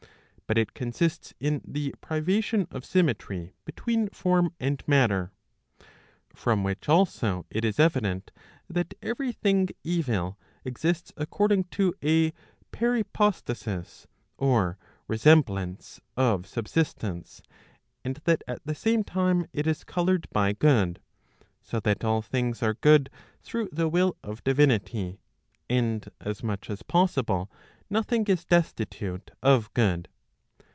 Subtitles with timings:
[0.47, 5.31] But it consists in the privation of symmetry between form and matter.
[6.35, 8.33] From which also it is evident,
[8.69, 12.33] that every thing evil exists according to a
[12.73, 14.77] parypostasis, or
[15.07, 17.41] resemblance of subsistence,
[18.03, 20.99] and that at the same time it is coloured by good;
[21.61, 23.09] so that all things are good
[23.41, 25.21] through the will of divinity,
[25.69, 27.49] and as much as possible
[27.89, 30.09] nothing is destitute of good.